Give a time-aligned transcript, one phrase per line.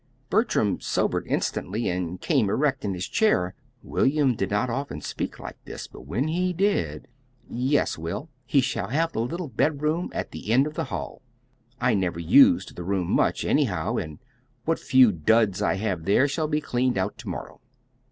[0.31, 3.53] Bertram sobered instantly, and came erect in his chair.
[3.83, 7.07] William did not often speak like this; but when he did
[7.47, 8.27] "Yes, Will.
[8.47, 11.21] He shall have the little bedroom at the end of the hall.
[11.79, 14.17] I never used the room much, anyhow, and
[14.65, 17.61] what few duds I have there shall be cleared out to morrow."